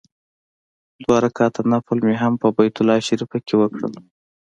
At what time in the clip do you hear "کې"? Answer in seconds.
3.47-3.55